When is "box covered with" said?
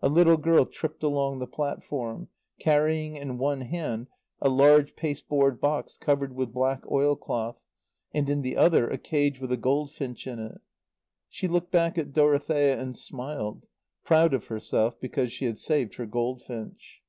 5.60-6.52